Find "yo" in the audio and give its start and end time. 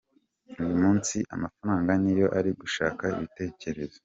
2.19-2.27